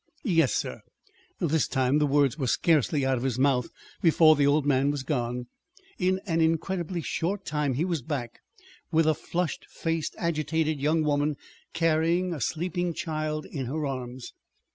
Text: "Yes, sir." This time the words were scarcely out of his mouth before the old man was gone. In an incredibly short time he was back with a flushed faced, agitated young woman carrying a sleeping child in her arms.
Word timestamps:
"Yes, 0.23 0.51
sir." 0.51 0.81
This 1.39 1.67
time 1.67 1.99
the 1.99 2.07
words 2.07 2.35
were 2.35 2.47
scarcely 2.47 3.05
out 3.05 3.17
of 3.17 3.23
his 3.23 3.37
mouth 3.37 3.69
before 4.01 4.35
the 4.35 4.47
old 4.47 4.65
man 4.65 4.89
was 4.89 5.03
gone. 5.03 5.45
In 5.99 6.19
an 6.25 6.41
incredibly 6.41 7.01
short 7.03 7.45
time 7.45 7.75
he 7.75 7.85
was 7.85 8.01
back 8.01 8.39
with 8.91 9.05
a 9.05 9.13
flushed 9.13 9.67
faced, 9.69 10.15
agitated 10.17 10.79
young 10.81 11.03
woman 11.03 11.35
carrying 11.73 12.33
a 12.33 12.41
sleeping 12.41 12.95
child 12.95 13.45
in 13.45 13.67
her 13.67 13.85
arms. 13.85 14.33